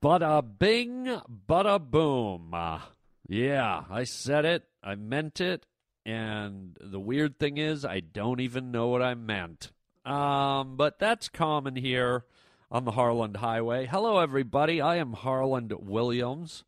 [0.00, 2.54] Bada bing, bada boom.
[2.54, 2.80] Uh,
[3.26, 4.64] yeah, I said it.
[4.82, 5.66] I meant it.
[6.06, 9.72] And the weird thing is, I don't even know what I meant.
[10.04, 12.24] Um, but that's common here
[12.70, 13.86] on the Harland Highway.
[13.86, 14.80] Hello, everybody.
[14.80, 16.64] I am Harland Williams,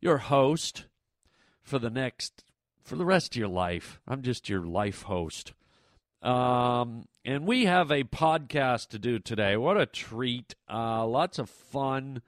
[0.00, 0.86] your host
[1.62, 2.44] for the next,
[2.82, 4.00] for the rest of your life.
[4.08, 5.52] I'm just your life host.
[6.22, 9.56] Um, and we have a podcast to do today.
[9.56, 10.54] What a treat!
[10.68, 12.22] Uh, lots of fun,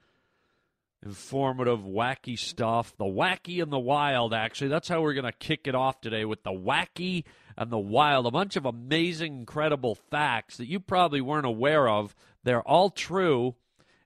[1.03, 2.95] informative, wacky stuff.
[2.97, 4.69] The wacky and the wild, actually.
[4.69, 7.23] That's how we're going to kick it off today with the wacky
[7.57, 8.25] and the wild.
[8.25, 12.15] A bunch of amazing, incredible facts that you probably weren't aware of.
[12.43, 13.55] They're all true.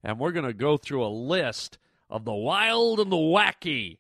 [0.03, 1.77] And we're going to go through a list
[2.09, 3.97] of the wild and the wacky.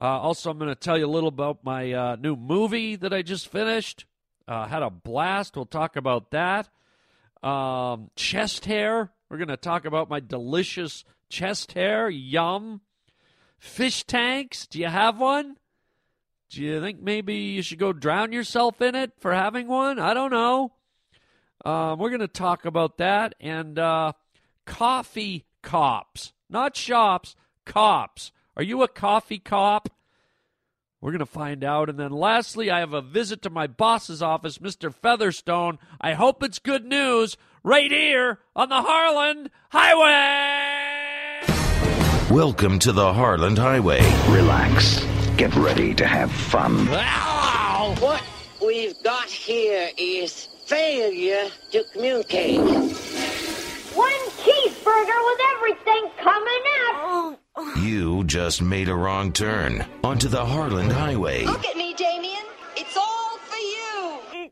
[0.00, 3.12] Uh, also, I'm going to tell you a little about my uh, new movie that
[3.12, 4.06] I just finished.
[4.46, 5.56] Uh, had a blast.
[5.56, 6.68] We'll talk about that.
[7.42, 9.12] Um, chest hair.
[9.30, 12.08] We're going to talk about my delicious chest hair.
[12.08, 12.80] Yum.
[13.58, 14.66] Fish tanks.
[14.66, 15.56] Do you have one?
[16.50, 19.98] Do you think maybe you should go drown yourself in it for having one?
[19.98, 20.72] I don't know.
[21.64, 23.34] Um, we're going to talk about that.
[23.40, 24.12] And uh,
[24.64, 28.30] coffee cops, not shops, cops.
[28.56, 29.88] Are you a coffee cop?
[31.00, 31.90] We're going to find out.
[31.90, 34.94] And then lastly, I have a visit to my boss's office, Mr.
[34.94, 35.78] Featherstone.
[36.00, 40.73] I hope it's good news right here on the Harland Highway.
[42.34, 44.00] Welcome to the Harland Highway.
[44.28, 44.98] Relax.
[45.36, 46.88] Get ready to have fun.
[46.90, 47.94] Ow!
[48.00, 48.24] What
[48.60, 52.58] we've got here is failure to communicate.
[52.58, 56.62] One cheeseburger with everything coming
[56.96, 57.38] up.
[57.78, 61.44] You just made a wrong turn onto the Harland Highway.
[61.44, 62.42] Look at me, Damien.
[62.76, 64.43] It's all for you.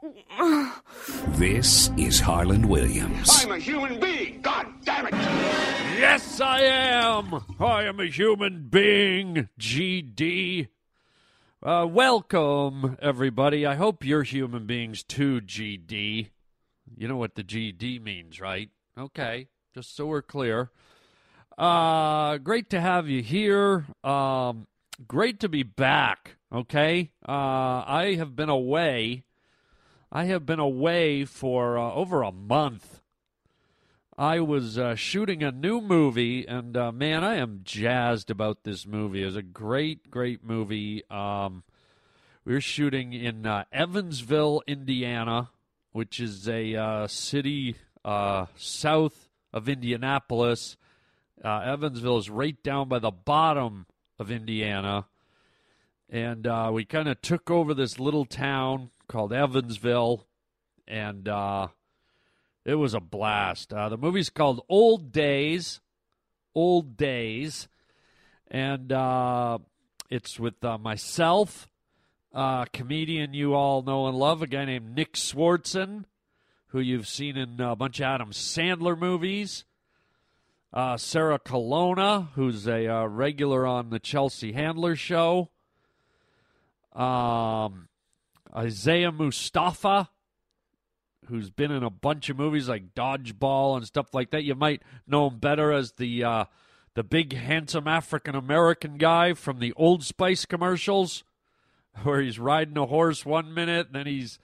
[1.29, 3.45] This is Harland Williams.
[3.45, 4.41] I'm a human being.
[4.41, 5.13] God damn it.
[5.13, 7.45] Yes, I am.
[7.61, 10.67] I am a human being, GD.
[11.63, 13.65] Uh, welcome, everybody.
[13.65, 16.31] I hope you're human beings too, GD.
[16.97, 18.71] You know what the GD means, right?
[18.99, 20.73] Okay, just so we're clear.
[21.57, 23.87] Uh, great to have you here.
[24.03, 24.67] Um,
[25.07, 26.39] great to be back.
[26.53, 27.31] Okay, uh,
[27.87, 29.23] I have been away.
[30.15, 33.01] I have been away for uh, over a month.
[34.19, 38.87] I was uh, shooting a new movie, and uh, man, I am jazzed about this
[38.87, 39.23] movie.
[39.23, 41.03] It's a great, great movie.
[41.11, 41.63] Um,
[42.45, 45.49] we were shooting in uh, Evansville, Indiana,
[45.93, 50.77] which is a uh, city uh, south of Indianapolis.
[51.43, 53.87] Evansville is right down by the bottom
[54.19, 55.07] of Indiana.
[56.11, 60.27] And we kind of took over this little town called Evansville.
[60.89, 61.69] And uh,
[62.65, 63.73] it was a blast.
[63.73, 65.81] Uh, the movie's called Old Days.
[66.55, 67.69] Old Days.
[68.51, 69.59] And uh,
[70.11, 71.69] it's with uh, myself,
[72.35, 76.05] uh, comedian you all know and love, a guy named Nick Swardson,
[76.69, 79.65] who you've seen in a bunch of Adam Sandler movies.
[80.73, 85.51] Uh, Sarah Colonna, who's a regular on the Chelsea Handler show.
[86.95, 87.89] Um,
[88.55, 90.11] Isaiah Mustafa,
[91.27, 94.45] who's been in a bunch of movies like Dodgeball and stuff like that.
[94.45, 96.45] You might know him better as the uh,
[96.95, 101.25] the big handsome African American guy from the Old Spice commercials,
[102.03, 104.39] where he's riding a horse one minute and then he's,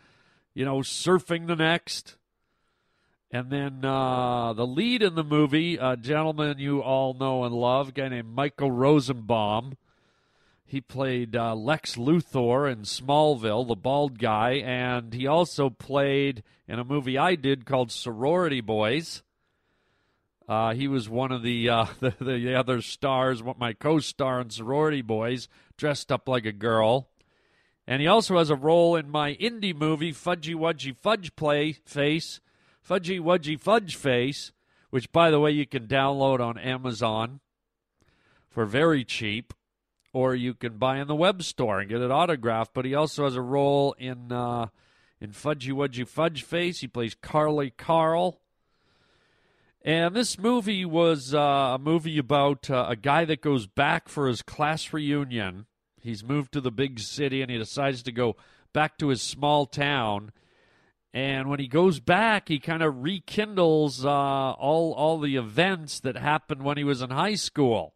[0.54, 2.16] you know, surfing the next.
[3.30, 7.90] And then uh, the lead in the movie, a gentleman you all know and love,
[7.90, 9.76] a guy named Michael Rosenbaum.
[10.68, 16.78] He played uh, Lex Luthor in Smallville, the bald guy, and he also played in
[16.78, 19.22] a movie I did called Sorority Boys.
[20.46, 25.00] Uh, he was one of the, uh, the the other stars, my co-star in Sorority
[25.00, 25.48] Boys,
[25.78, 27.08] dressed up like a girl.
[27.86, 32.40] And he also has a role in my indie movie Fudgy Wudgy Fudge Play Face,
[32.86, 34.52] Fudgy Wudgy Fudge Face,
[34.90, 37.40] which, by the way, you can download on Amazon
[38.50, 39.54] for very cheap,
[40.12, 42.72] or you can buy in the web store and get it autographed.
[42.74, 44.68] But he also has a role in uh,
[45.20, 46.80] in Fudgy Wudgy Fudge Face.
[46.80, 48.40] He plays Carly Carl.
[49.82, 54.26] And this movie was uh, a movie about uh, a guy that goes back for
[54.28, 55.66] his class reunion.
[56.00, 58.36] He's moved to the big city and he decides to go
[58.72, 60.32] back to his small town.
[61.14, 66.16] And when he goes back, he kind of rekindles uh, all all the events that
[66.16, 67.94] happened when he was in high school.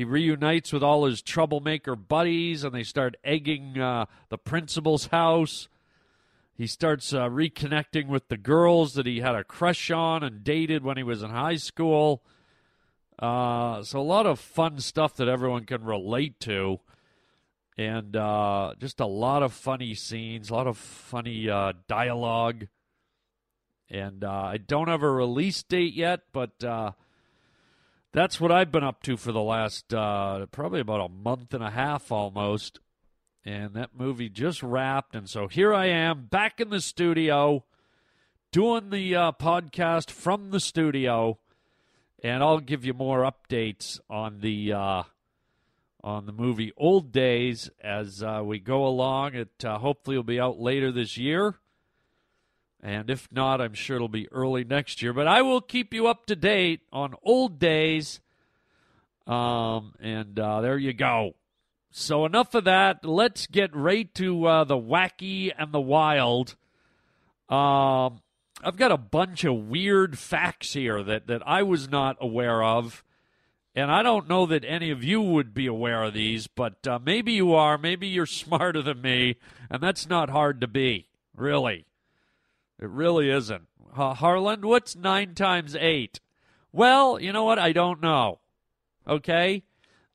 [0.00, 5.68] He reunites with all his troublemaker buddies, and they start egging uh, the principal's house.
[6.54, 10.84] He starts uh, reconnecting with the girls that he had a crush on and dated
[10.84, 12.22] when he was in high school.
[13.18, 16.80] Uh, so a lot of fun stuff that everyone can relate to,
[17.76, 22.68] and uh, just a lot of funny scenes, a lot of funny uh, dialogue.
[23.90, 26.64] And uh, I don't have a release date yet, but
[28.12, 31.62] that's what I've been up to for the last uh, probably about a month and
[31.62, 32.80] a half almost.
[33.44, 37.64] And that movie just wrapped, and so here I am back in the studio
[38.52, 41.38] doing the uh, podcast from the studio,
[42.22, 45.02] and I'll give you more updates on the uh,
[46.02, 49.34] on the movie Old Days as uh, we go along.
[49.34, 51.54] It uh, hopefully will be out later this year,
[52.82, 55.12] and if not, I'm sure it'll be early next year.
[55.12, 58.20] But I will keep you up to date on Old Days.
[59.26, 61.34] Um, and uh, there you go.
[61.90, 63.04] So enough of that.
[63.04, 66.56] Let's get right to uh, the wacky and the wild.
[67.48, 68.22] Um,
[68.62, 73.04] I've got a bunch of weird facts here that, that I was not aware of.
[73.74, 76.98] And I don't know that any of you would be aware of these, but uh,
[77.04, 77.78] maybe you are.
[77.78, 79.36] Maybe you're smarter than me,
[79.70, 81.86] and that's not hard to be, really.
[82.80, 83.68] It really isn't.
[83.94, 86.20] Harland, what's nine times eight?
[86.72, 87.58] Well, you know what?
[87.58, 88.40] I don't know.
[89.06, 89.64] Okay?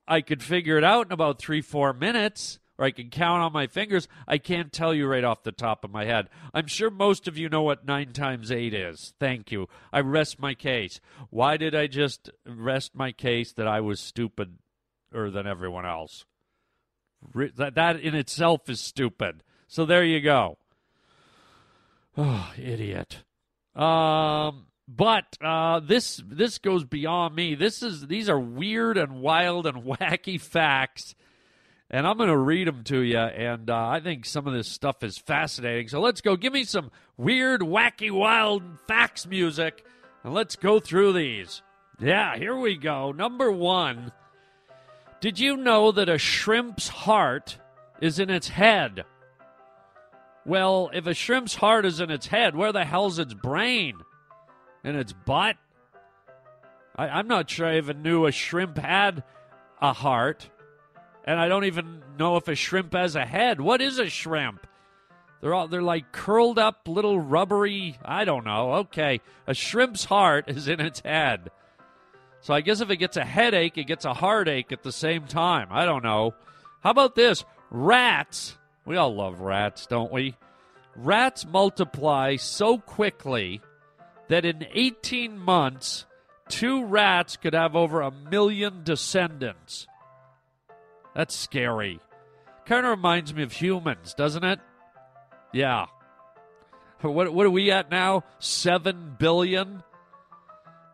[0.07, 3.53] I could figure it out in about three, four minutes, or I can count on
[3.53, 4.07] my fingers.
[4.27, 6.29] I can't tell you right off the top of my head.
[6.53, 9.13] I'm sure most of you know what 9 times 8 is.
[9.19, 9.67] Thank you.
[9.93, 10.99] I rest my case.
[11.29, 14.49] Why did I just rest my case that I was stupider
[15.13, 16.25] than everyone else?
[17.33, 19.43] That, that in itself is stupid.
[19.67, 20.57] So there you go.
[22.17, 23.23] Oh, idiot.
[23.75, 27.55] Um, but uh, this this goes beyond me.
[27.55, 31.15] This is these are weird and wild and wacky facts
[31.89, 33.17] and I'm going to read them to you.
[33.17, 35.87] And uh, I think some of this stuff is fascinating.
[35.87, 36.35] So let's go.
[36.35, 39.85] Give me some weird, wacky, wild facts music,
[40.23, 41.61] and let's go through these.
[41.99, 43.11] Yeah, here we go.
[43.11, 44.11] Number one
[45.21, 47.57] Did you know that a shrimp's heart
[48.01, 49.05] is in its head?
[50.45, 53.95] Well, if a shrimp's heart is in its head, where the hell's its brain?
[54.83, 55.57] In its butt?
[56.95, 59.23] I, I'm not sure I even knew a shrimp had
[59.81, 60.49] a heart
[61.25, 63.59] and I don't even know if a shrimp has a head.
[63.59, 64.67] What is a shrimp?
[65.41, 67.97] They're all they're like curled up little rubbery.
[68.05, 68.73] I don't know.
[68.73, 71.49] Okay, a shrimp's heart is in its head.
[72.41, 75.25] So I guess if it gets a headache, it gets a heartache at the same
[75.25, 75.67] time.
[75.71, 76.35] I don't know.
[76.81, 77.43] How about this?
[77.71, 78.57] Rats.
[78.85, 80.35] We all love rats, don't we?
[80.95, 83.61] Rats multiply so quickly
[84.29, 86.05] that in 18 months,
[86.47, 89.87] two rats could have over a million descendants.
[91.15, 91.99] That's scary.
[92.65, 94.59] Kind of reminds me of humans, doesn't it?
[95.53, 95.85] Yeah.
[97.01, 98.23] What what are we at now?
[98.39, 99.83] Seven billion.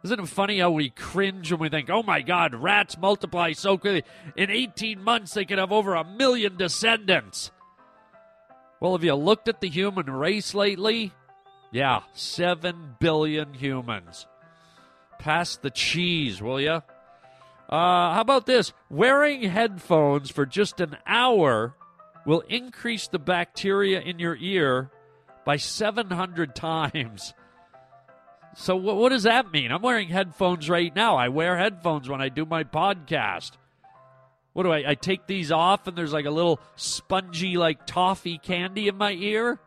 [0.04, 3.78] Isn't it funny how we cringe when we think, "Oh my God, rats multiply so
[3.78, 4.04] quickly!
[4.36, 7.52] In 18 months, they could have over a million descendants."
[8.82, 11.14] Well, have you looked at the human race lately?
[11.72, 14.26] Yeah, seven billion humans.
[15.20, 16.82] Pass the cheese, will you?
[17.70, 18.74] Uh, how about this?
[18.90, 21.76] Wearing headphones for just an hour
[22.26, 24.90] will increase the bacteria in your ear
[25.46, 27.36] by 700 times.
[28.56, 29.72] So, what does that mean?
[29.72, 31.18] I'm wearing headphones right now.
[31.18, 33.52] I wear headphones when I do my podcast.
[34.54, 34.92] What do I?
[34.92, 39.14] I take these off, and there's like a little spongy, like toffee candy in my
[39.14, 39.60] ear.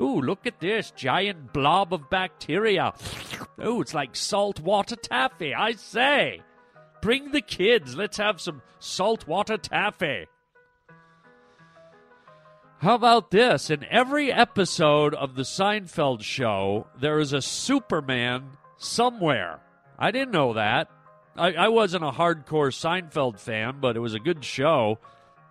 [0.00, 2.94] Ooh, look at this giant blob of bacteria.
[3.64, 5.54] Ooh, it's like saltwater taffy.
[5.54, 6.42] I say.
[7.02, 7.96] Bring the kids.
[7.96, 10.26] Let's have some saltwater taffy.
[12.80, 13.70] How about this?
[13.70, 19.58] In every episode of The Seinfeld Show, there is a Superman somewhere.
[19.98, 20.88] I didn't know that.
[21.36, 24.98] I, I, wasn't a hardcore Seinfeld fan, but it was a good show.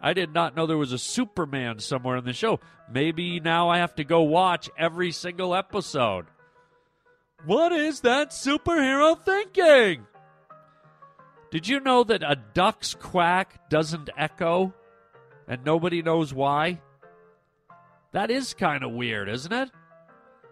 [0.01, 2.59] I did not know there was a Superman somewhere in the show.
[2.91, 6.25] Maybe now I have to go watch every single episode.
[7.45, 10.05] What is that superhero thinking?
[11.51, 14.73] Did you know that a duck's quack doesn't echo
[15.47, 16.81] and nobody knows why?
[18.11, 19.69] That is kind of weird, isn't it?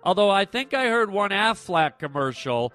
[0.03, 2.71] Although I think I heard one Aflac commercial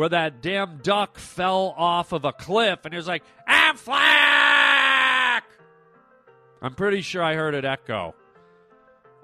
[0.00, 5.42] where that damn duck fell off of a cliff and he was like, Aflac!
[6.62, 8.14] I'm pretty sure I heard it echo.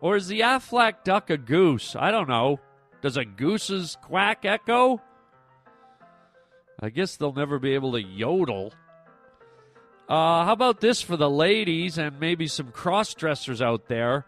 [0.02, 1.96] Or is the Aflac duck a goose?
[1.98, 2.60] I don't know.
[3.00, 5.00] Does a goose's quack echo?
[6.78, 8.74] I guess they'll never be able to yodel.
[10.10, 14.26] Uh, how about this for the ladies and maybe some cross dressers out there?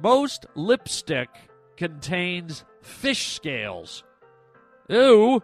[0.00, 1.30] Most lipstick
[1.76, 4.04] contains fish scales.
[4.88, 5.42] Ew.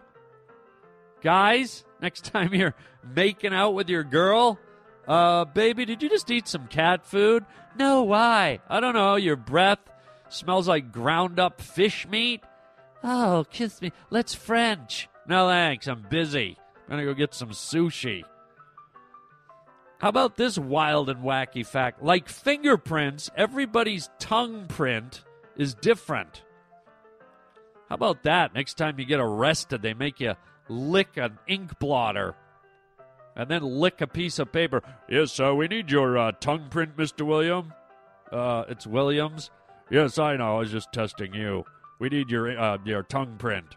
[1.25, 2.75] Guys, Next time you're
[3.15, 4.59] making out with your girl,
[5.07, 7.43] uh, baby, did you just eat some cat food?
[7.75, 8.59] No, why?
[8.69, 9.15] I don't know.
[9.15, 9.79] Your breath
[10.29, 12.43] smells like ground up fish meat.
[13.03, 13.91] Oh, kiss me.
[14.11, 15.09] Let's French.
[15.27, 15.87] No, thanks.
[15.87, 16.57] I'm busy.
[16.83, 18.23] I'm gonna go get some sushi.
[19.99, 22.03] How about this wild and wacky fact?
[22.03, 25.23] Like fingerprints, everybody's tongue print
[25.55, 26.43] is different.
[27.89, 28.53] How about that?
[28.53, 30.35] Next time you get arrested, they make you
[30.67, 32.35] lick an ink blotter
[33.35, 34.81] and then lick a piece of paper.
[35.09, 37.25] Yes, sir, we need your uh, tongue print, Mr.
[37.25, 37.73] William.
[38.31, 39.51] Uh, it's Williams.
[39.89, 40.55] Yes, I know.
[40.55, 41.65] I was just testing you.
[41.99, 43.75] We need your uh, your tongue print.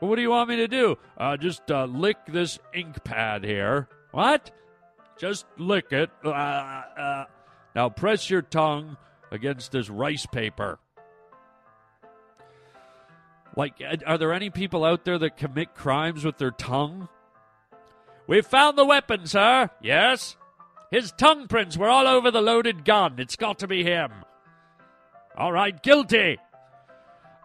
[0.00, 0.96] Well, what do you want me to do?
[1.18, 3.88] Uh, just uh, lick this ink pad here.
[4.12, 4.50] What?
[5.18, 6.10] Just lick it.
[6.24, 7.24] Uh, uh.
[7.74, 8.96] Now press your tongue
[9.32, 10.78] against this rice paper.
[13.56, 17.08] Like, are there any people out there that commit crimes with their tongue?
[18.26, 19.70] We found the weapon, sir.
[19.80, 20.36] Yes.
[20.90, 23.16] His tongue prints were all over the loaded gun.
[23.18, 24.10] It's got to be him.
[25.36, 26.38] All right, guilty.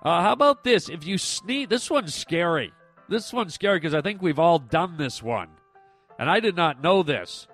[0.04, 0.90] Uh, how about this?
[0.90, 2.72] If you sneeze, this one's scary.
[3.10, 5.50] This one's scary because I think we've all done this one.
[6.18, 7.48] And I did not know this.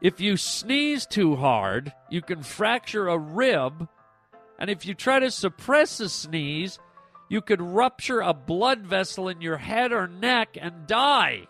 [0.00, 3.88] If you sneeze too hard, you can fracture a rib.
[4.58, 6.78] And if you try to suppress a sneeze,
[7.28, 11.48] you could rupture a blood vessel in your head or neck and die.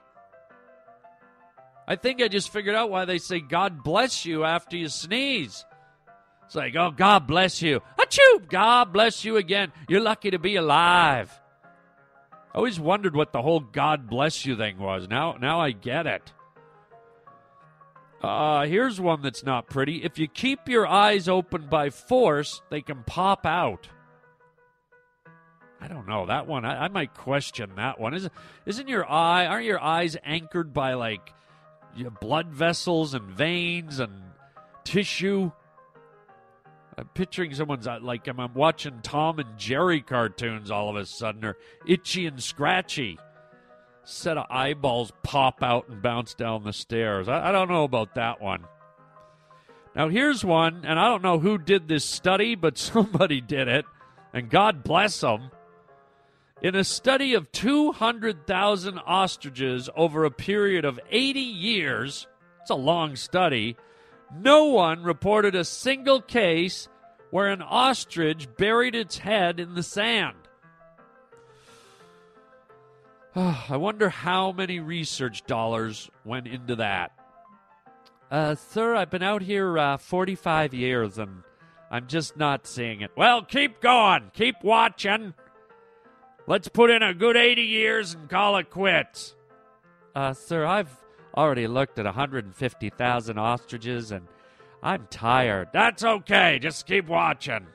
[1.88, 5.64] I think I just figured out why they say God bless you after you sneeze.
[6.47, 7.80] It's like, oh, God bless you.
[7.99, 8.49] Achoo!
[8.49, 9.73] God bless you again.
[9.88, 11.40] You're lucky to be alive.
[12.54, 15.09] I always wondered what the whole God bless you thing was.
[15.09, 16.33] Now, now I get it.
[18.23, 20.02] Uh, here's one that's not pretty.
[20.02, 23.88] If you keep your eyes open by force, they can pop out.
[25.80, 26.64] I don't know that one.
[26.64, 28.14] I, I might question that one.
[28.14, 28.33] Isn't
[28.64, 29.47] isn't your eye?
[29.47, 31.33] Aren't your eyes anchored by like
[31.95, 34.12] your blood vessels and veins and
[34.85, 35.50] tissue?
[36.99, 41.04] I'm picturing someone's uh, like I'm, I'm watching Tom and Jerry cartoons all of a
[41.04, 41.56] sudden, or
[41.87, 43.18] Itchy and Scratchy.
[44.04, 47.28] Set of eyeballs pop out and bounce down the stairs.
[47.28, 48.64] I, I don't know about that one.
[49.95, 53.85] Now, here's one, and I don't know who did this study, but somebody did it,
[54.33, 55.50] and God bless them.
[56.62, 62.26] In a study of 200,000 ostriches over a period of 80 years,
[62.62, 63.76] it's a long study,
[64.34, 66.88] no one reported a single case
[67.30, 70.36] where an ostrich buried its head in the sand.
[73.36, 77.12] I wonder how many research dollars went into that.
[78.30, 81.42] Uh, sir, I've been out here uh, 45 years and
[81.90, 83.10] I'm just not seeing it.
[83.14, 84.30] Well, keep going.
[84.32, 85.34] Keep watching.
[86.46, 89.34] Let's put in a good 80 years and call it quits.
[90.14, 90.94] Uh, sir, I've
[91.36, 94.26] already looked at 150,000 ostriches and
[94.82, 95.68] I'm tired.
[95.72, 96.58] That's okay.
[96.60, 97.66] Just keep watching.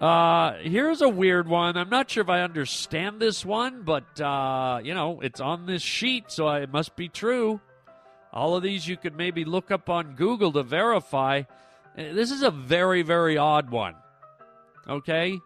[0.00, 1.76] Uh, here's a weird one.
[1.76, 5.82] I'm not sure if I understand this one, but, uh, you know, it's on this
[5.82, 7.60] sheet, so it must be true.
[8.32, 11.42] All of these you could maybe look up on Google to verify.
[11.96, 13.94] Uh, This is a very, very odd one.
[14.88, 15.38] Okay?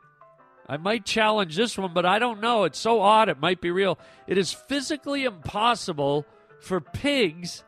[0.68, 2.64] I might challenge this one, but I don't know.
[2.64, 3.98] It's so odd, it might be real.
[4.26, 6.26] It is physically impossible
[6.60, 7.64] for pigs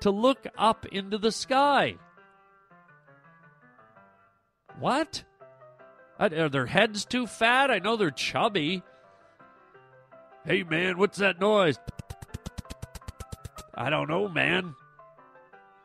[0.00, 1.96] to look up into the sky.
[4.78, 5.24] What?
[6.20, 7.70] Are their heads too fat?
[7.70, 8.82] I know they're chubby.
[10.44, 11.78] Hey, man, what's that noise?
[13.74, 14.74] I don't know, man.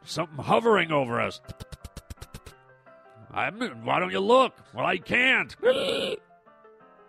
[0.05, 1.41] Something hovering over us.
[3.31, 4.53] I'm, why don't you look?
[4.73, 5.55] Well, I can't.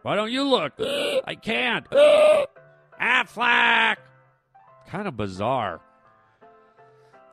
[0.05, 0.75] Why don't you look?
[1.25, 1.89] I can't.
[3.01, 3.97] Aflac!
[4.87, 5.81] Kind of bizarre.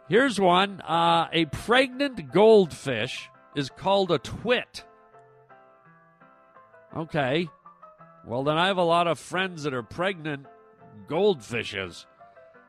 [0.07, 0.79] Here's one.
[0.79, 4.85] Uh, a pregnant goldfish is called a twit.
[6.95, 7.49] Okay.
[8.25, 10.45] Well, then I have a lot of friends that are pregnant
[11.09, 12.05] goldfishes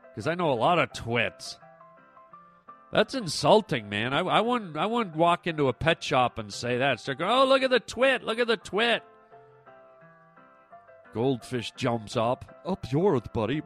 [0.09, 1.57] because I know a lot of twits.
[2.91, 4.13] That's insulting, man.
[4.13, 4.75] I, I wouldn't.
[4.75, 6.99] I wouldn't walk into a pet shop and say that.
[6.99, 8.23] Start going, "Oh, look at the twit!
[8.23, 9.01] Look at the twit!"
[11.13, 12.61] Goldfish jumps up.
[12.65, 13.61] Up yours, buddy.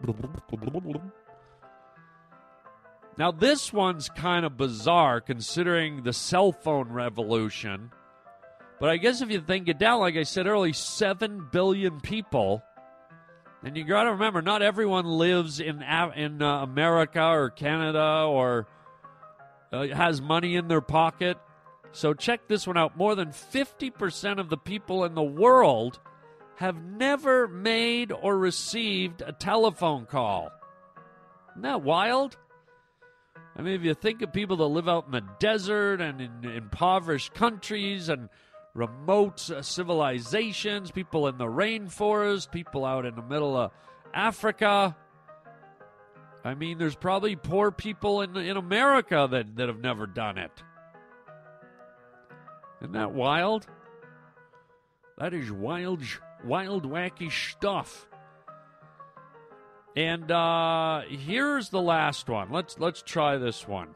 [3.18, 7.92] Now, this one's kind of bizarre considering the cell phone revolution.
[8.80, 12.62] But I guess if you think it down, like I said earlier, 7 billion people.
[13.64, 18.68] And you got to remember, not everyone lives in, in uh, America or Canada or
[19.72, 21.38] uh, has money in their pocket.
[21.92, 22.96] So check this one out.
[22.98, 26.00] More than 50% of the people in the world
[26.58, 30.52] have never made or received a telephone call.
[31.52, 32.36] Isn't that wild?
[33.56, 36.50] I mean, if you think of people that live out in the desert and in
[36.50, 38.30] impoverished countries and
[38.74, 43.72] remote uh, civilizations, people in the rainforest, people out in the middle of
[44.12, 44.96] Africa.
[46.44, 50.52] I mean, there's probably poor people in in America that, that have never done it.
[52.82, 53.68] Isn't that wild?
[55.18, 56.04] That is wild,
[56.44, 58.08] wild, wacky stuff.
[59.96, 62.52] And uh, here's the last one.
[62.52, 63.96] Let's let's try this one.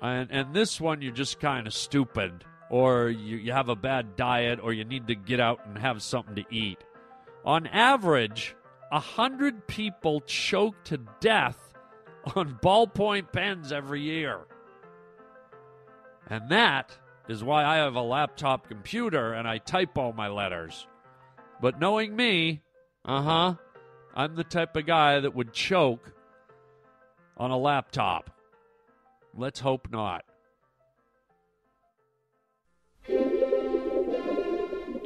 [0.00, 4.16] And and this one you're just kind of stupid, or you, you have a bad
[4.16, 6.78] diet, or you need to get out and have something to eat.
[7.44, 8.54] On average,
[8.92, 11.74] a hundred people choke to death
[12.36, 14.40] on ballpoint pens every year.
[16.28, 16.96] And that
[17.28, 20.86] is why I have a laptop computer and I type all my letters.
[21.60, 22.62] But knowing me,
[23.04, 23.54] uh huh,
[24.14, 26.12] I'm the type of guy that would choke
[27.36, 28.30] on a laptop.
[29.36, 30.24] Let's hope not.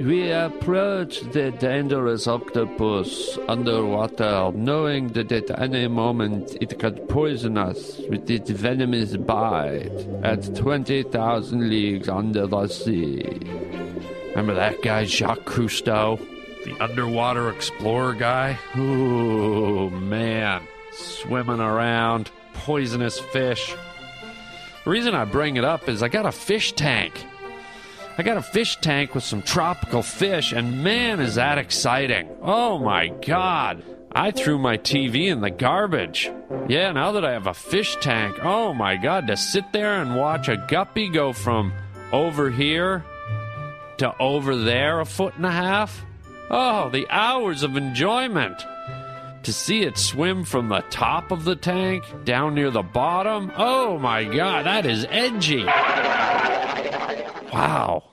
[0.01, 8.01] We approach the dangerous octopus underwater, knowing that at any moment it could poison us
[8.11, 13.39] with its venomous bite at 20,000 leagues under the sea.
[14.31, 16.19] Remember that guy, Jacques Cousteau?
[16.65, 18.59] The underwater explorer guy?
[18.77, 20.63] Ooh, man.
[20.93, 23.75] Swimming around, poisonous fish.
[24.85, 27.25] The reason I bring it up is I got a fish tank.
[28.17, 32.29] I got a fish tank with some tropical fish, and man, is that exciting!
[32.41, 33.83] Oh my god!
[34.13, 36.31] I threw my TV in the garbage.
[36.69, 40.17] Yeah, now that I have a fish tank, oh my god, to sit there and
[40.17, 41.73] watch a guppy go from
[42.13, 43.05] over here
[43.99, 46.05] to over there a foot and a half.
[46.51, 48.65] Oh, the hours of enjoyment.
[49.45, 53.53] To see it swim from the top of the tank down near the bottom.
[53.57, 55.65] Oh my god, that is edgy.
[57.53, 58.05] Wow.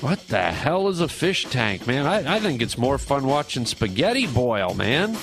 [0.00, 2.04] What the hell is a fish tank, man?
[2.06, 5.16] I, I think it's more fun watching spaghetti boil, man.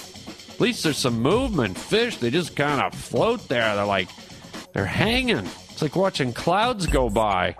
[0.49, 1.77] At least there's some movement.
[1.77, 3.75] Fish, they just kind of float there.
[3.75, 4.09] They're like,
[4.73, 5.45] they're hanging.
[5.69, 7.55] It's like watching clouds go by.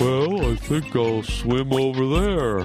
[0.00, 2.60] Well, I think I'll swim over there.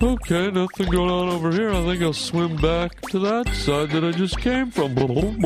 [0.00, 1.70] Okay, nothing going on over here.
[1.70, 4.96] I think I'll swim back to that side that I just came from.
[4.96, 5.42] And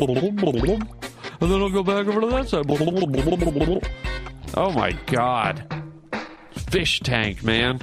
[1.40, 2.66] then I'll go back over to that side.
[4.54, 5.82] Oh my god.
[6.70, 7.80] Fish tank, man.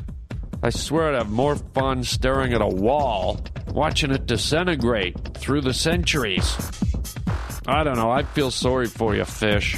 [0.61, 5.73] I swear I'd have more fun staring at a wall, watching it disintegrate through the
[5.73, 6.55] centuries.
[7.65, 8.11] I don't know.
[8.11, 9.77] I feel sorry for you, fish.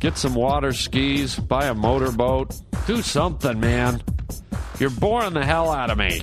[0.00, 2.54] Get some water skis, buy a motorboat,
[2.86, 4.02] do something, man.
[4.78, 6.22] You're boring the hell out of me.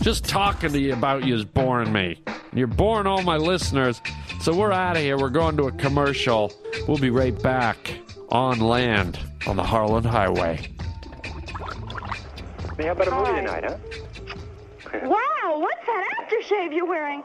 [0.00, 2.22] Just talking to you about you is boring me.
[2.54, 4.00] You're boring all my listeners.
[4.40, 5.18] So we're out of here.
[5.18, 6.50] We're going to a commercial.
[6.88, 7.92] We'll be right back
[8.30, 10.56] on land on the Harland Highway.
[12.78, 13.76] Hey, How about a movie tonight, huh?
[15.04, 17.22] Wow, what's that aftershave you're wearing?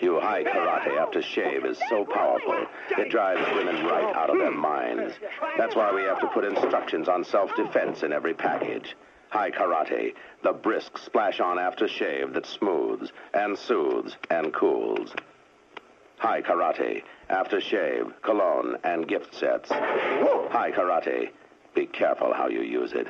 [0.00, 2.66] New High Karate Aftershave is so powerful,
[2.98, 5.14] it drives women right out of their minds.
[5.56, 8.94] That's why we have to put instructions on self-defense in every package.
[9.30, 15.14] High Karate, the brisk splash-on aftershave that smooths and soothes and cools.
[16.18, 19.70] High Karate, aftershave, cologne, and gift sets.
[19.70, 21.30] High Karate,
[21.74, 23.06] be careful how you use it.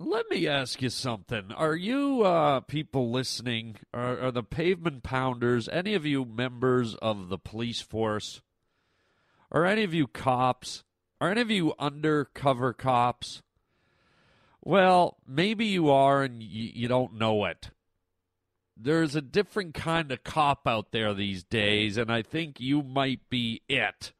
[0.00, 1.50] Let me ask you something.
[1.50, 3.76] Are you uh, people listening?
[3.92, 5.68] Are, are the pavement pounders?
[5.68, 8.40] Any of you members of the police force?
[9.50, 10.84] Are any of you cops?
[11.20, 13.42] Are any of you undercover cops?
[14.64, 17.70] Well, maybe you are and you, you don't know it.
[18.76, 23.28] There's a different kind of cop out there these days, and I think you might
[23.28, 24.12] be it.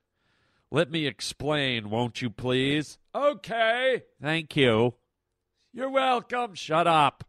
[0.73, 2.99] Let me explain, won't you please?
[3.15, 4.03] Okay.
[4.21, 4.95] Thank you.
[5.75, 6.55] You're welcome.
[6.55, 7.25] Shut up.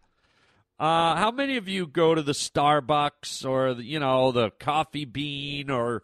[0.79, 5.03] Uh, how many of you go to the Starbucks or the, you know the Coffee
[5.03, 6.03] Bean or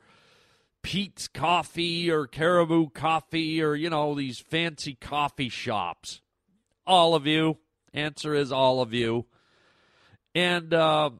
[0.83, 6.19] Peet's Coffee or Caribou Coffee or you know these fancy coffee shops?
[6.85, 7.57] All of you.
[7.93, 9.27] Answer is all of you.
[10.35, 11.11] And uh,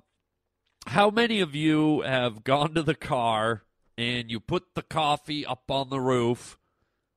[0.88, 3.64] how many of you have gone to the car
[3.98, 6.58] and you put the coffee up on the roof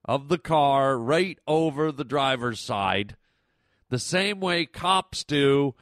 [0.04, 3.16] of the car right over the driver's side?
[3.90, 5.74] The same way cops do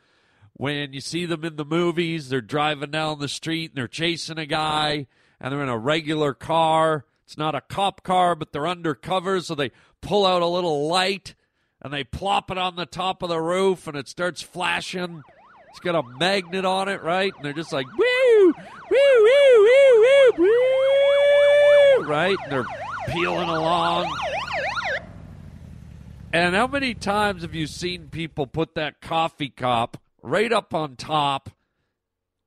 [0.55, 2.29] when you see them in the movies.
[2.29, 5.07] They're driving down the street and they're chasing a guy
[5.41, 7.05] and they're in a regular car.
[7.25, 11.35] It's not a cop car, but they're undercover, so they pull out a little light
[11.83, 15.23] and they plop it on the top of the roof and it starts flashing.
[15.71, 17.33] It's got a magnet on it, right?
[17.35, 18.55] And they're just like, woo, woo,
[18.91, 20.49] woo, woo, woo,
[21.99, 22.37] woo, right?
[22.45, 22.67] And they're
[23.09, 24.11] peeling along.
[26.33, 30.97] And how many times have you seen people put that coffee cup right up on
[30.97, 31.51] top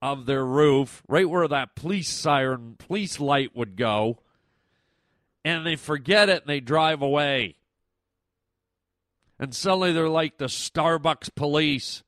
[0.01, 4.19] of their roof, right where that police siren, police light would go,
[5.43, 7.55] and they forget it and they drive away?
[9.39, 12.03] And suddenly they're like the Starbucks police.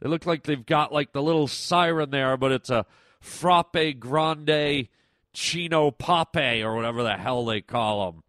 [0.00, 2.86] They look like they've got like the little siren there, but it's a
[3.20, 4.88] frappe grande
[5.32, 8.22] chino pape or whatever the hell they call them.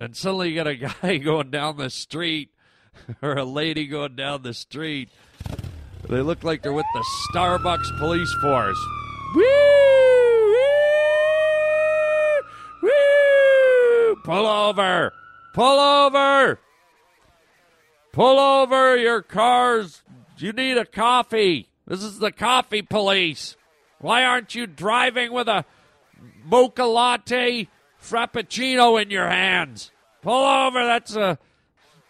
[0.00, 2.48] And suddenly you got a guy going down the street
[3.22, 5.10] or a lady going down the street.
[6.08, 8.78] They look like they're with the Starbucks police force.
[9.34, 9.42] Woo!
[10.52, 10.70] Woo!
[12.82, 14.16] Woo!
[14.24, 15.12] Pull over!
[15.54, 16.58] Pull over!
[18.12, 20.02] Pull over your cars.
[20.38, 21.68] You need a coffee.
[21.86, 23.56] This is the coffee police.
[23.98, 25.64] Why aren't you driving with a
[26.44, 27.68] mocha latte
[28.00, 29.90] frappuccino in your hands?
[30.22, 30.84] Pull over.
[30.84, 31.38] That's a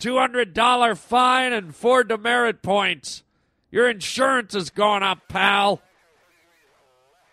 [0.00, 3.22] $200 fine and four demerit points.
[3.70, 5.80] Your insurance is going up, pal.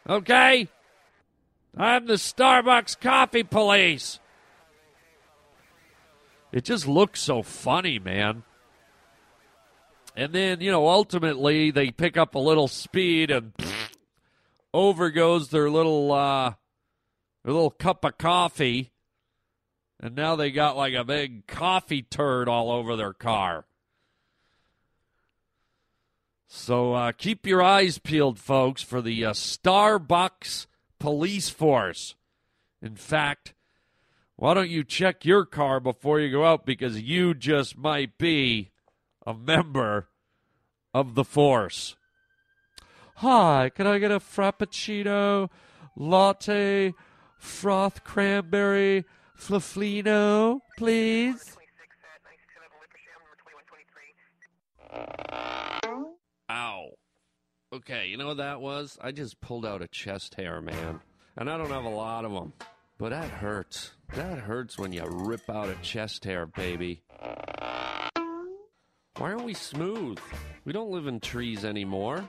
[0.07, 0.67] Okay?
[1.75, 4.19] I'm the Starbucks coffee police.
[6.51, 8.43] It just looks so funny, man.
[10.15, 13.53] And then, you know, ultimately they pick up a little speed and
[14.73, 16.53] over goes their little uh
[17.47, 18.91] their little cup of coffee.
[20.01, 23.65] And now they got like a big coffee turd all over their car.
[26.45, 30.67] So uh, keep your eyes peeled, folks, for the uh, Starbucks
[30.99, 32.15] police force.
[32.81, 33.53] In fact,
[34.35, 38.71] why don't you check your car before you go out because you just might be
[39.25, 40.09] a member
[40.93, 41.95] of the force.
[43.15, 45.49] Hi, can I get a frappuccino,
[45.95, 46.93] latte,
[47.37, 49.05] froth cranberry,
[49.37, 51.55] flaflino, please?
[56.49, 56.89] Ow.
[57.73, 58.97] Okay, you know what that was?
[59.01, 61.01] I just pulled out a chest hair, man.
[61.35, 62.53] And I don't have a lot of them.
[62.97, 63.91] But that hurts.
[64.15, 67.03] That hurts when you rip out a chest hair, baby.
[69.17, 70.17] Why aren't we smooth?
[70.65, 72.27] We don't live in trees anymore.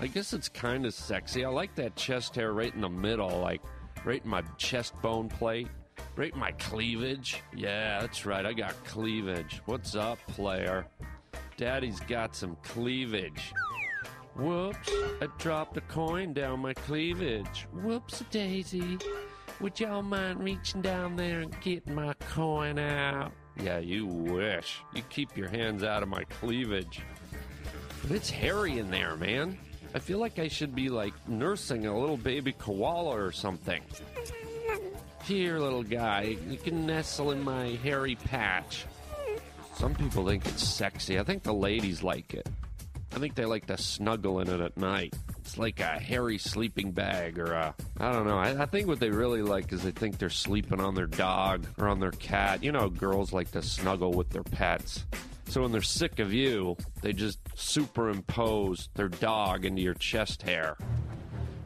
[0.00, 1.44] I guess it's kind of sexy.
[1.44, 3.62] I like that chest hair right in the middle, like
[4.04, 5.68] right in my chest bone plate,
[6.16, 7.42] right in my cleavage.
[7.54, 8.44] Yeah, that's right.
[8.44, 9.62] I got cleavage.
[9.66, 10.86] What's up, player?
[11.56, 13.52] Daddy's got some cleavage.
[14.36, 14.90] Whoops,
[15.20, 17.68] I dropped a coin down my cleavage.
[17.72, 18.98] Whoops, Daisy.
[19.60, 23.32] Would y'all mind reaching down there and getting my coin out?
[23.62, 24.80] Yeah, you wish.
[24.92, 27.02] You keep your hands out of my cleavage.
[28.02, 29.56] But it's hairy in there, man.
[29.94, 33.80] I feel like I should be like nursing a little baby koala or something.
[35.22, 38.86] Here, little guy, you can nestle in my hairy patch.
[39.76, 41.18] Some people think it's sexy.
[41.18, 42.48] I think the ladies like it.
[43.14, 45.14] I think they like to snuggle in it at night.
[45.38, 48.38] It's like a hairy sleeping bag or a, I don't know.
[48.38, 51.66] I, I, think what they really like is they think they're sleeping on their dog
[51.78, 52.64] or on their cat.
[52.64, 55.04] You know, girls like to snuggle with their pets.
[55.46, 60.76] So when they're sick of you, they just superimpose their dog into your chest hair.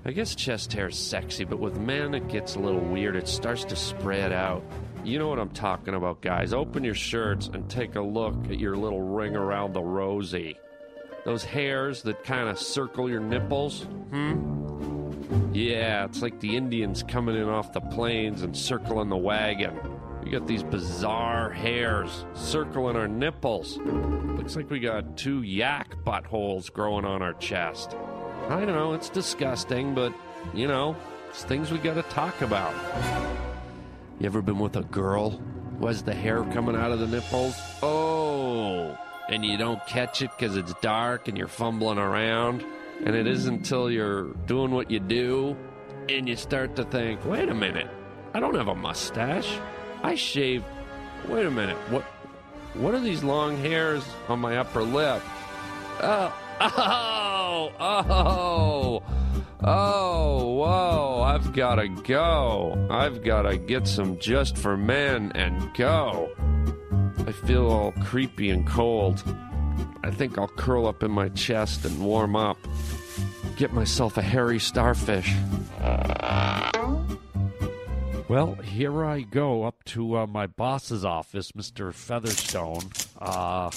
[0.04, 3.16] I guess chest hair is sexy, but with men it gets a little weird.
[3.16, 4.62] It starts to spread out.
[5.04, 6.52] You know what I'm talking about, guys.
[6.52, 10.58] Open your shirts and take a look at your little ring around the rosy.
[11.24, 13.82] Those hairs that kind of circle your nipples?
[14.10, 15.52] Hmm?
[15.52, 19.78] Yeah, it's like the Indians coming in off the plains and circling the wagon.
[20.28, 23.78] We got these bizarre hairs circling our nipples.
[23.78, 27.96] Looks like we got two yak buttholes growing on our chest.
[28.50, 30.12] I don't know, it's disgusting, but,
[30.52, 30.94] you know,
[31.30, 32.74] it's things we gotta talk about.
[34.20, 35.30] You ever been with a girl
[35.78, 37.58] who has the hair coming out of the nipples?
[37.82, 38.98] Oh,
[39.30, 42.62] and you don't catch it because it's dark and you're fumbling around.
[43.02, 45.56] And it isn't until you're doing what you do
[46.10, 47.88] and you start to think, wait a minute,
[48.34, 49.58] I don't have a mustache.
[50.02, 50.64] I shave.
[51.28, 52.04] Wait a minute, what?
[52.74, 55.22] What are these long hairs on my upper lip?
[56.00, 59.02] Oh, oh, oh,
[59.64, 62.86] oh, whoa, I've gotta go.
[62.90, 66.30] I've gotta get some just for men and go.
[67.26, 69.22] I feel all creepy and cold.
[70.04, 72.58] I think I'll curl up in my chest and warm up.
[73.56, 75.34] Get myself a hairy starfish.
[78.28, 81.94] Well, here I go up to uh, my boss's office, Mr.
[81.94, 82.90] Featherstone.
[83.18, 83.70] Uh,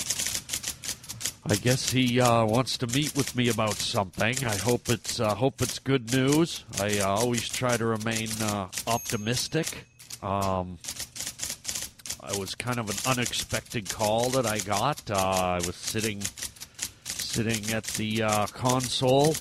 [1.45, 4.45] I guess he uh, wants to meet with me about something.
[4.45, 6.65] I hope it's uh, hope it's good news.
[6.81, 9.85] I uh, always try to remain uh, optimistic.
[10.21, 10.77] Um,
[12.29, 15.09] it was kind of an unexpected call that I got.
[15.09, 16.21] I was sitting
[17.05, 19.33] sitting at the console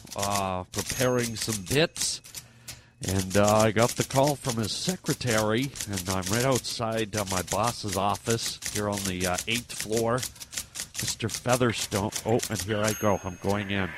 [0.71, 2.21] preparing some bits,
[3.09, 7.43] and uh, I got the call from his secretary, and I'm right outside uh, my
[7.43, 10.19] boss's office here on the uh, eighth floor.
[10.19, 11.31] Mr.
[11.31, 12.11] Featherstone.
[12.27, 13.19] Oh, and here I go.
[13.25, 13.89] I'm going in.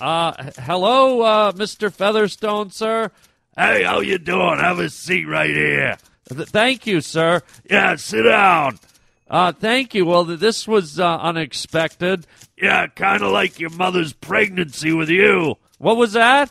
[0.00, 1.92] Uh, hello, uh, Mr.
[1.92, 3.10] Featherstone, sir.
[3.56, 4.58] Hey, how you doing?
[4.58, 5.96] Have a seat right here.
[6.28, 7.40] Th- thank you, sir.
[7.70, 8.78] Yeah, sit down.
[9.28, 10.04] Uh, thank you.
[10.04, 12.26] Well, th- this was uh, unexpected.
[12.60, 15.54] Yeah, kind of like your mother's pregnancy with you.
[15.78, 16.50] What was that?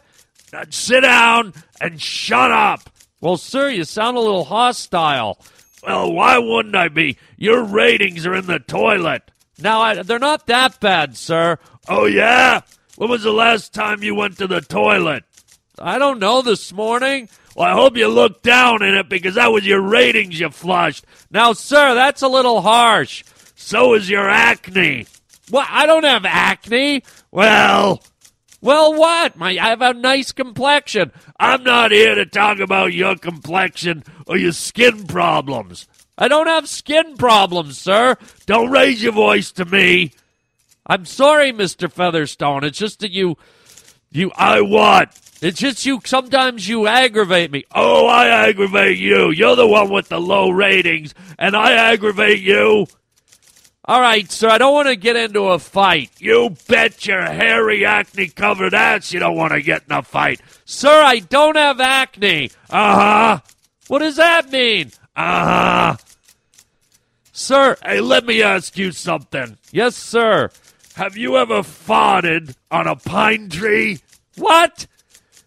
[0.70, 2.90] Sit down and shut up.
[3.22, 5.40] Well, sir, you sound a little hostile.
[5.86, 7.18] Well, why wouldn't I be?
[7.38, 9.32] Your ratings are in the toilet.
[9.60, 11.58] Now, I, they're not that bad, sir.
[11.88, 12.62] Oh, yeah?
[12.98, 15.24] When was the last time you went to the toilet?
[15.80, 17.30] I don't know, this morning.
[17.56, 21.06] Well, I hope you looked down in it because that was your ratings you flushed.
[21.32, 23.24] Now, sir, that's a little harsh.
[23.56, 25.08] So is your acne.
[25.50, 25.68] What?
[25.70, 27.04] I don't have acne.
[27.32, 28.04] Well,
[28.66, 29.38] well, what?
[29.38, 31.12] My, I have a nice complexion.
[31.40, 35.88] I'm not here to talk about your complexion or your skin problems.
[36.18, 38.16] I don't have skin problems, sir.
[38.48, 40.14] Don't raise your voice to me.
[40.88, 41.92] I'm sorry, Mr.
[41.92, 42.64] Featherstone.
[42.64, 43.38] It's just that you,
[44.12, 45.16] you, I what?
[45.44, 47.66] It's just you, sometimes you aggravate me.
[47.72, 49.30] Oh, I aggravate you.
[49.30, 52.88] You're the one with the low ratings, and I aggravate you.
[53.88, 56.10] All right, sir, I don't want to get into a fight.
[56.18, 60.42] You bet your hairy acne covered ass you don't want to get in a fight.
[60.66, 62.50] Sir, I don't have acne.
[62.68, 63.40] Uh huh.
[63.88, 64.92] What does that mean?
[65.16, 65.98] Uh huh.
[67.32, 69.58] Sir, hey, let me ask you something.
[69.72, 70.50] Yes, sir.
[70.96, 74.00] Have you ever farted on a pine tree?
[74.38, 74.88] What?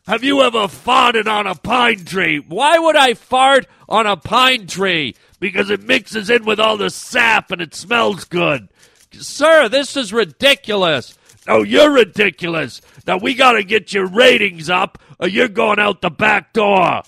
[0.08, 2.38] Have you ever farted on a pine tree?
[2.38, 5.14] Why would I fart on a pine tree?
[5.38, 8.70] Because it mixes in with all the sap and it smells good.
[9.12, 11.18] Sir, this is ridiculous.
[11.46, 12.80] No, you're ridiculous.
[13.06, 17.02] Now we gotta get your ratings up or you're going out the back door.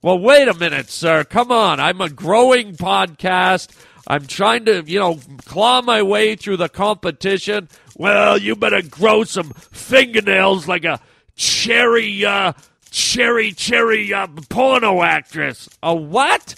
[0.00, 1.24] Well, wait a minute, sir.
[1.24, 1.80] Come on.
[1.80, 3.76] I'm a growing podcast.
[4.06, 7.68] I'm trying to, you know, claw my way through the competition.
[7.96, 11.00] Well, you better grow some fingernails like a
[11.36, 12.52] cherry, uh,
[12.90, 15.68] cherry, cherry, uh, porno actress.
[15.82, 16.54] A what?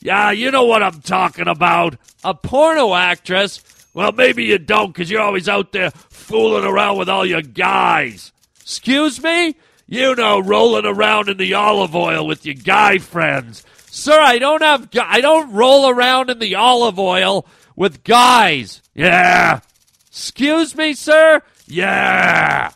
[0.00, 1.96] Yeah, you know what I'm talking about.
[2.24, 3.62] A porno actress?
[3.94, 8.32] Well, maybe you don't because you're always out there fooling around with all your guys.
[8.60, 9.54] Excuse me?
[9.86, 13.64] You know, rolling around in the olive oil with your guy friends.
[13.90, 18.80] Sir, I don't have, I don't roll around in the olive oil with guys.
[18.94, 19.60] Yeah.
[20.08, 21.42] Excuse me, sir?
[21.66, 22.70] Yeah.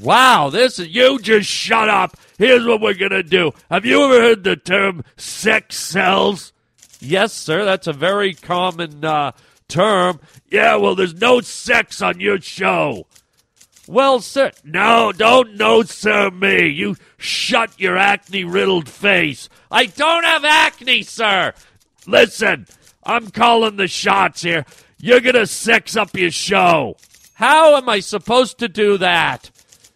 [0.00, 2.16] Wow, this is, you just shut up.
[2.38, 3.52] Here's what we're gonna do.
[3.70, 6.52] Have you ever heard the term sex sells?
[7.00, 9.32] Yes, sir, that's a very common, uh,
[9.68, 10.20] term.
[10.50, 13.06] Yeah, well, there's no sex on your show.
[13.86, 16.68] Well, sir, no, don't no sir me.
[16.68, 19.48] You shut your acne riddled face.
[19.70, 21.52] I don't have acne, sir.
[22.06, 22.66] Listen,
[23.04, 24.64] I'm calling the shots here.
[24.98, 26.96] You're gonna sex up your show.
[27.34, 29.50] How am I supposed to do that?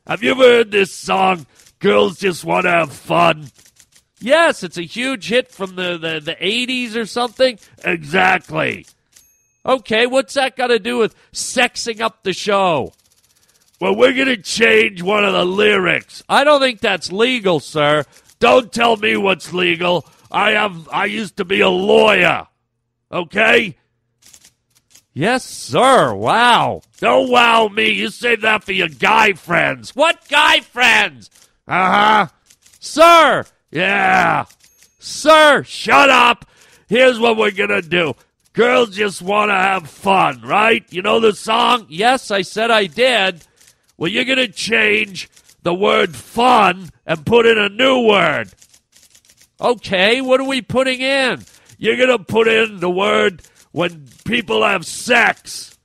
[0.08, 1.46] Have you ever heard this song,
[1.80, 3.50] Girls Just Want to Have Fun?
[4.20, 7.58] Yes, it's a huge hit from the, the, the 80s or something.
[7.84, 8.86] Exactly.
[9.66, 12.94] Okay, what's that got to do with sexing up the show?
[13.82, 16.22] Well, we're going to change one of the lyrics.
[16.26, 18.04] I don't think that's legal, sir.
[18.40, 20.06] Don't tell me what's legal.
[20.32, 22.46] I have I used to be a lawyer.
[23.12, 23.76] Okay?
[25.18, 26.14] Yes, sir.
[26.14, 26.82] Wow.
[26.98, 27.88] Don't wow me.
[27.88, 29.96] You save that for your guy friends.
[29.96, 31.28] What guy friends?
[31.66, 32.26] Uh huh.
[32.78, 33.44] Sir.
[33.72, 34.44] Yeah.
[35.00, 36.48] Sir, shut up.
[36.88, 38.14] Here's what we're going to do.
[38.52, 40.84] Girls just want to have fun, right?
[40.92, 41.86] You know the song?
[41.88, 43.42] Yes, I said I did.
[43.96, 45.28] Well, you're going to change
[45.64, 48.50] the word fun and put in a new word.
[49.60, 51.44] Okay, what are we putting in?
[51.76, 53.42] You're going to put in the word
[53.78, 55.78] when people have sex.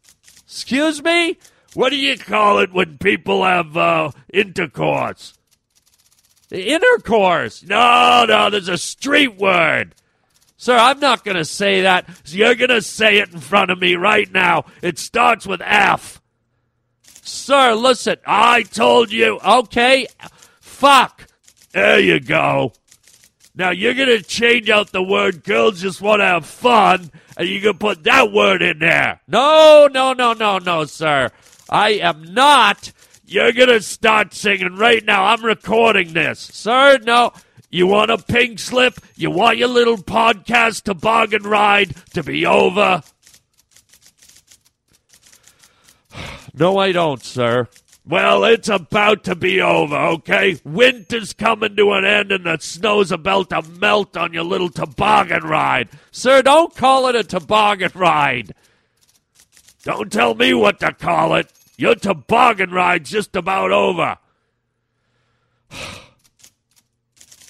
[0.46, 1.38] Excuse me?
[1.76, 5.38] What do you call it when people have uh, intercourse?
[6.50, 7.62] Intercourse.
[7.62, 9.94] No, no, there's a street word.
[10.58, 12.10] Sir, I'm not going to say that.
[12.24, 14.66] So you're going to say it in front of me right now.
[14.82, 16.20] It starts with F.
[17.22, 19.40] Sir, listen, I told you.
[19.40, 20.08] Okay,
[20.62, 21.28] fuck.
[21.74, 22.74] There you go.
[23.56, 27.62] Now you're going to change out the word girls just want to have fun, you
[27.62, 29.22] can put that word in there.
[29.28, 31.30] No, no, no, no, no, sir.
[31.70, 32.92] I am not.
[33.26, 35.26] You're going to start singing right now.
[35.26, 36.40] I'm recording this.
[36.40, 37.34] Sir, no.
[37.72, 39.00] You want a pink slip?
[39.16, 43.02] You want your little podcast to toboggan ride to be over?
[46.56, 47.68] No, I don't, sir.
[48.06, 50.60] Well, it's about to be over, okay?
[50.66, 55.44] Winter's coming to an end and the snow's about to melt on your little toboggan
[55.44, 55.88] ride.
[56.12, 58.54] Sir, don't call it a toboggan ride.
[59.84, 61.52] Don't tell me what to call it.
[61.78, 64.18] Your toboggan ride's just about over.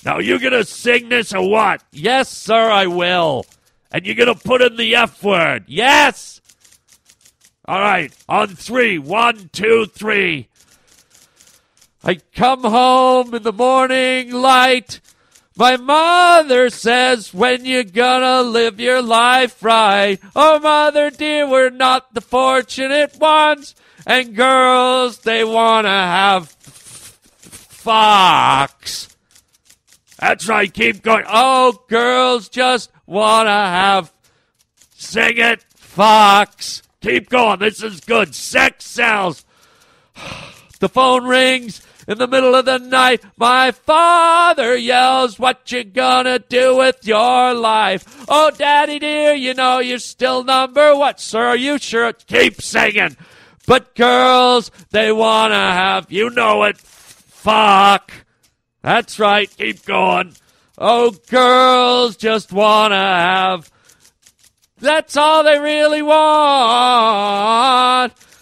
[0.06, 1.82] Now, you gonna sing this or what?
[1.94, 3.46] Yes, sir, I will.
[3.90, 5.64] And you're gonna put in the F word.
[5.66, 6.42] Yes!
[7.66, 9.00] All right, on three.
[9.00, 10.50] One, two, three.
[12.04, 15.00] I come home in the morning light.
[15.56, 20.20] My mother says, when you gonna live your life right?
[20.36, 23.76] Oh, mother dear, we're not the fortunate ones.
[24.06, 26.50] And girls, they wanna have
[27.84, 29.08] fox.
[30.20, 31.26] That's right, keep going.
[31.30, 34.12] Oh, girls just wanna have.
[34.96, 36.82] Sing it, fox.
[37.04, 37.60] Keep going.
[37.60, 38.34] This is good.
[38.34, 39.46] Sex sells.
[40.80, 43.24] The phone rings in the middle of the night.
[43.38, 48.26] My father yells, What you gonna do with your life?
[48.28, 51.56] Oh, daddy dear, you know you're still number what, sir?
[51.56, 52.12] You sure?
[52.12, 53.16] Keep singing.
[53.66, 58.12] But girls, they wanna have, you know it, fuck.
[58.82, 59.50] That's right.
[59.58, 60.34] Keep going.
[60.78, 63.72] Oh, girls just wanna have
[64.84, 66.14] that's all they really want.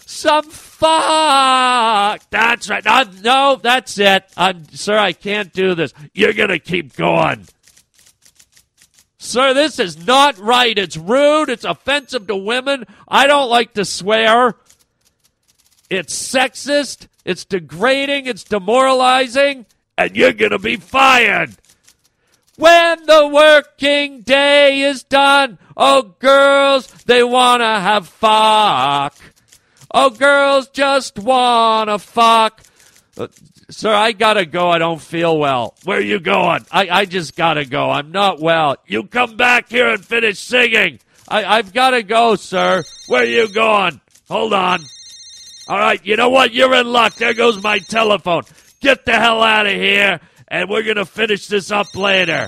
[0.06, 2.20] Some fuck.
[2.30, 2.86] That's right.
[2.86, 4.24] Uh, no, that's it.
[4.36, 5.94] I'm, sir, I can't do this.
[6.12, 7.46] You're going to keep going.
[9.18, 10.76] Sir, this is not right.
[10.76, 11.48] It's rude.
[11.48, 12.84] It's offensive to women.
[13.06, 14.56] I don't like to swear.
[15.88, 17.06] It's sexist.
[17.24, 18.26] It's degrading.
[18.26, 19.66] It's demoralizing.
[19.96, 21.54] And you're going to be fired.
[22.56, 29.16] When the working day is done, oh girls, they wanna have fuck.
[29.90, 32.62] Oh girls just wanna fuck.
[33.16, 33.28] Uh,
[33.70, 34.68] sir, I gotta go.
[34.68, 35.74] I don't feel well.
[35.84, 36.66] Where are you going?
[36.70, 37.90] I, I just gotta go.
[37.90, 38.76] I'm not well.
[38.86, 41.00] You come back here and finish singing.
[41.26, 42.84] I, I've gotta go, sir.
[43.06, 43.98] Where are you going?
[44.28, 44.80] Hold on.
[45.68, 46.52] All right, you know what?
[46.52, 47.14] You're in luck.
[47.14, 48.42] There goes my telephone.
[48.80, 50.20] Get the hell out of here
[50.52, 52.46] and we're going to finish this up later.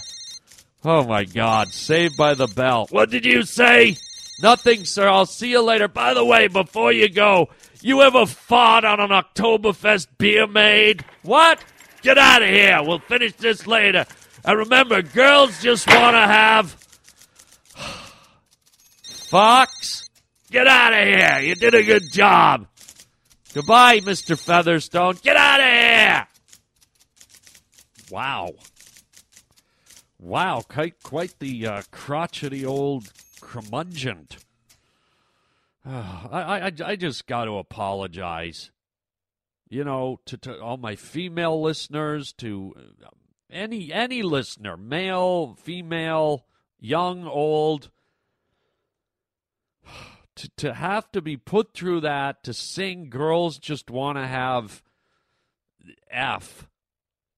[0.84, 2.86] Oh my God, saved by the bell.
[2.90, 3.96] What did you say?
[4.42, 5.08] Nothing, sir.
[5.08, 5.88] I'll see you later.
[5.88, 7.48] By the way, before you go,
[7.80, 11.02] you ever fought on an Oktoberfest beer maid?
[11.22, 11.64] What?
[12.02, 12.78] Get out of here.
[12.82, 14.04] We'll finish this later.
[14.44, 16.72] And remember, girls just want to have.
[19.02, 20.10] Fox?
[20.50, 21.40] Get out of here.
[21.40, 22.66] You did a good job.
[23.54, 24.38] Goodbye, Mr.
[24.38, 25.16] Featherstone.
[25.22, 26.26] Get out of here.
[28.14, 28.54] Wow.
[30.20, 34.28] Wow, quite, quite the uh, crotchety old curmudgeon.
[35.84, 38.70] Uh, I, I, I just got to apologize.
[39.68, 42.74] You know, to, to all my female listeners, to
[43.04, 43.08] uh,
[43.50, 46.46] any any listener, male, female,
[46.78, 47.90] young, old,
[50.36, 54.84] to to have to be put through that to sing girls just want to have
[56.08, 56.68] F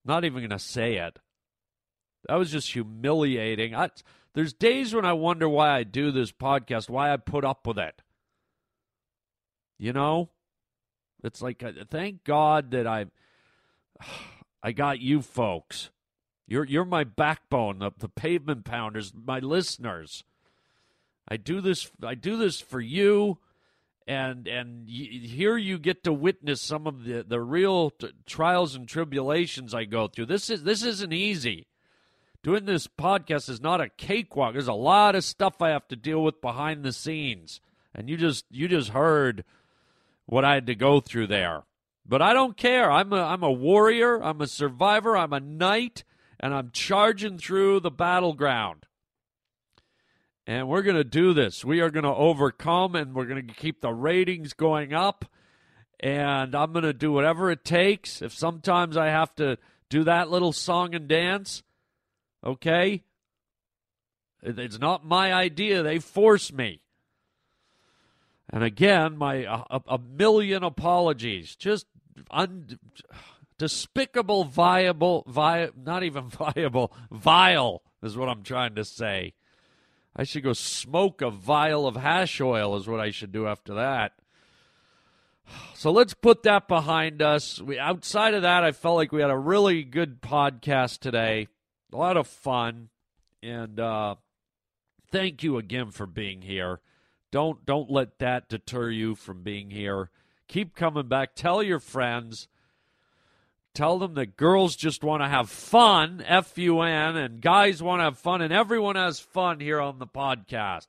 [0.06, 1.18] not even going to say it.
[2.28, 3.74] That was just humiliating.
[3.74, 3.90] I,
[4.34, 7.78] there's days when I wonder why I do this podcast, why I put up with
[7.78, 8.02] it.
[9.78, 10.30] You know?
[11.22, 13.06] It's like uh, thank God that I
[14.62, 15.90] I got you folks.
[16.46, 20.24] You're you're my backbone, the, the pavement pounders, my listeners.
[21.28, 23.38] I do this I do this for you
[24.06, 28.74] and and y- here you get to witness some of the the real t- trials
[28.74, 30.26] and tribulations I go through.
[30.26, 31.66] This is this isn't easy.
[32.42, 34.52] Doing this podcast is not a cakewalk.
[34.52, 37.60] There's a lot of stuff I have to deal with behind the scenes,
[37.94, 39.44] and you just you just heard
[40.26, 41.64] what I had to go through there.
[42.08, 42.90] But I don't care.
[42.90, 44.22] I'm a I'm a warrior.
[44.22, 45.16] I'm a survivor.
[45.16, 46.04] I'm a knight,
[46.38, 48.86] and I'm charging through the battleground.
[50.46, 51.64] And we're going to do this.
[51.64, 55.24] We are going to overcome and we're going to keep the ratings going up.
[55.98, 58.22] And I'm going to do whatever it takes.
[58.22, 61.62] If sometimes I have to do that little song and dance,
[62.44, 63.02] okay?
[64.42, 65.82] It's not my idea.
[65.82, 66.80] They force me.
[68.48, 71.56] And again, my a, a million apologies.
[71.56, 71.86] Just
[72.30, 72.78] un,
[73.58, 79.34] despicable, viable, vi- not even viable, vile is what I'm trying to say.
[80.18, 83.74] I should go smoke a vial of hash oil, is what I should do after
[83.74, 84.12] that.
[85.74, 87.60] So let's put that behind us.
[87.60, 91.48] We outside of that, I felt like we had a really good podcast today.
[91.92, 92.88] A lot of fun.
[93.42, 94.16] And uh,
[95.12, 96.80] thank you again for being here.
[97.30, 100.10] Don't don't let that deter you from being here.
[100.48, 101.34] Keep coming back.
[101.34, 102.48] Tell your friends.
[103.76, 108.00] Tell them that girls just want to have fun, F U N, and guys want
[108.00, 110.86] to have fun, and everyone has fun here on the podcast.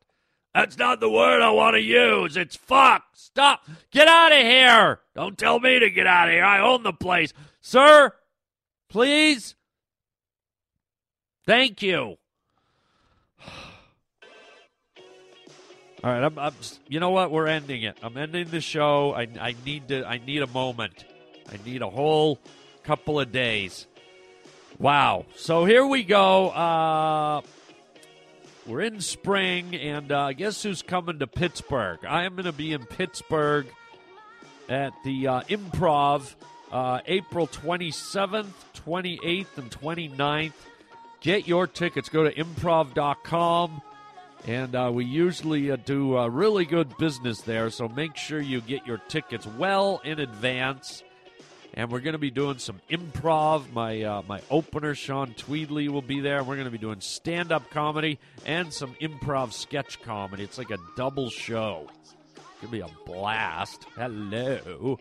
[0.56, 2.38] That's not the word I want to use.
[2.38, 3.04] It's fuck.
[3.12, 3.68] Stop.
[3.92, 5.02] Get out of here.
[5.16, 6.46] Don't tell me to get out of here.
[6.46, 7.34] I own the place.
[7.60, 8.14] Sir,
[8.88, 9.56] please.
[11.46, 12.16] Thank you.
[13.46, 13.52] All
[16.06, 16.54] right, I'm, I'm,
[16.88, 17.32] you know what?
[17.32, 17.98] We're ending it.
[18.02, 19.14] I'm ending the show.
[19.14, 20.08] I, I need to.
[20.08, 21.04] I need a moment.
[21.52, 22.40] I need a whole
[22.88, 23.86] couple of days.
[24.80, 25.26] Wow.
[25.36, 26.50] So here we go.
[26.50, 27.42] Uh,
[28.66, 32.00] we're in spring, and uh, guess who's coming to Pittsburgh?
[32.08, 33.68] I am going to be in Pittsburgh
[34.70, 36.34] at the uh, Improv
[36.72, 38.54] uh, April 27th,
[38.86, 40.54] 28th, and 29th.
[41.20, 42.08] Get your tickets.
[42.08, 43.82] Go to improv.com.
[44.46, 48.62] And uh, we usually uh, do uh, really good business there, so make sure you
[48.62, 51.04] get your tickets well in advance.
[51.78, 53.72] And we're going to be doing some improv.
[53.72, 56.44] My uh, my opener, Sean Tweedley, will be there.
[56.44, 58.18] We're going to be doing stand up comedy
[58.48, 60.44] and some improv sketch comedy.
[60.44, 61.88] It's like a double show.
[62.02, 62.16] It's
[62.62, 63.86] going to be a blast.
[63.96, 64.98] Hello.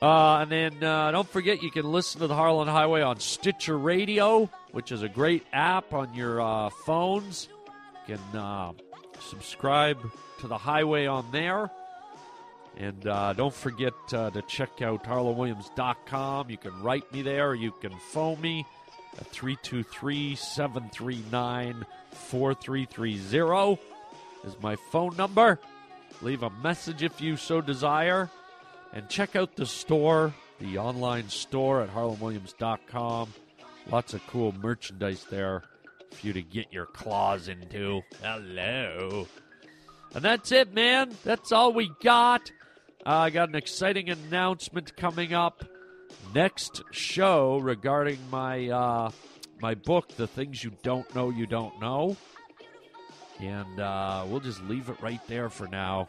[0.00, 3.76] Uh, and then uh, don't forget, you can listen to the Harland Highway on Stitcher
[3.76, 7.48] Radio, which is a great app on your uh, phones.
[8.06, 8.72] You can uh,
[9.18, 9.98] subscribe
[10.38, 11.68] to the Highway on there.
[12.78, 16.48] And uh, don't forget uh, to check out harlandwilliams.com.
[16.48, 18.64] You can write me there, you can phone me
[19.18, 23.80] at 323 739 4330
[24.44, 25.58] is my phone number.
[26.22, 28.30] Leave a message if you so desire.
[28.92, 33.34] And check out the store, the online store at harlandwilliams.com.
[33.90, 35.62] Lots of cool merchandise there
[36.10, 38.02] for you to get your claws into.
[38.22, 39.26] Hello.
[40.14, 41.14] And that's it, man.
[41.24, 42.50] That's all we got.
[43.08, 45.64] Uh, I got an exciting announcement coming up
[46.34, 49.10] next show regarding my uh,
[49.62, 52.18] my book, The Things You Don't Know You Don't Know.
[53.40, 56.06] And uh, we'll just leave it right there for now.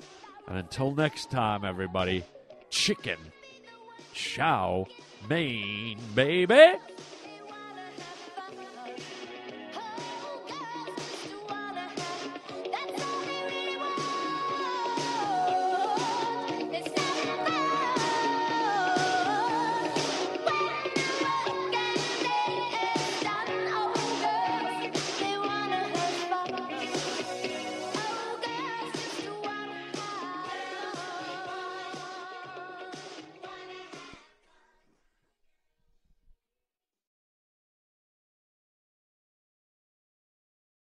[0.50, 2.26] And until next time, everybody,
[2.70, 3.18] chicken
[4.12, 4.86] chow
[5.30, 6.74] mein, baby.